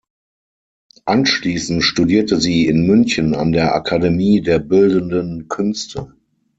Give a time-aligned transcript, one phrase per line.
[1.05, 6.15] Anschließend studierte sie in München an der Akademie der Bildenden Künste.